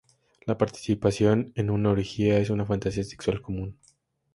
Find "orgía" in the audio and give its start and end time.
1.91-2.39